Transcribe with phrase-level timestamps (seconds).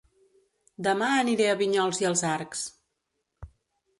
[0.85, 2.63] Dema aniré a Vinyols i els Arcs